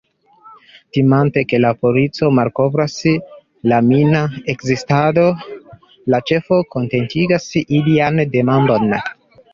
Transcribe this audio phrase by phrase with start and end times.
[0.95, 2.95] Timante ke la polico malkovras
[3.73, 4.23] la mina
[4.55, 5.29] ekzistado,
[6.15, 8.91] la ĉefo kontentigas ilian demandon.